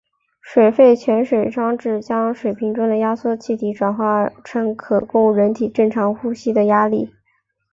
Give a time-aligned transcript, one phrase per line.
[0.41, 7.11] 水肺潜水装置把气瓶中的压缩气体转化成可供人体正常呼吸的压力。